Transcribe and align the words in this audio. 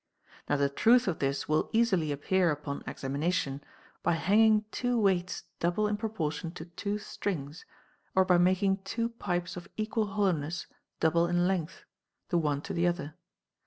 Now 0.49 0.55
the 0.57 0.67
truth 0.67 1.07
of 1.07 1.19
this 1.19 1.47
will 1.47 1.69
easily 1.73 2.11
appear 2.11 2.49
upon 2.49 2.83
examination, 2.87 3.63
by 4.01 4.13
hanging 4.13 4.65
two 4.71 4.99
weights 4.99 5.43
double 5.59 5.87
in 5.87 5.95
proportion 5.95 6.49
to 6.53 6.65
two 6.65 6.97
strings, 6.97 7.65
or 8.15 8.25
by 8.25 8.39
making 8.39 8.77
two 8.83 9.09
pipes 9.09 9.55
of 9.55 9.67
equal 9.77 10.07
hollowness 10.07 10.65
double 10.99 11.27
in 11.27 11.47
length, 11.47 11.85
the 12.29 12.39
one 12.39 12.61
to 12.61 12.73
the 12.73 12.87
other. 12.87 13.13